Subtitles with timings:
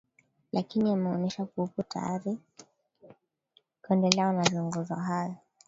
[0.51, 2.37] lakini ameonesha kuwa kuwepo tayari
[3.81, 5.35] kuendelea na mazungumzo hayo